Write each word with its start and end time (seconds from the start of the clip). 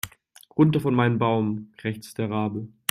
Runter 0.57 0.79
von 0.81 0.95
meinem 0.95 1.19
Baum, 1.19 1.71
krächzte 1.77 2.23
der 2.23 2.31
Rabe. 2.31 2.67